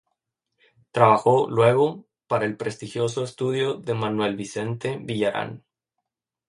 [0.91, 5.63] Trabajó, luego, para el prestigioso estudio de Manuel Vicente Villarán.